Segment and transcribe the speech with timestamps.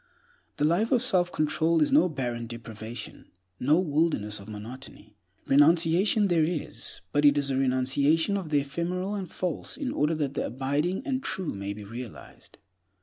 [0.57, 5.15] The life of self control is no barren deprivation, no wilderness of monotony.
[5.45, 10.15] Renunciation there is, but it is a renunciation of the ephemeral and false in order
[10.15, 12.57] that the abiding and true may be realized.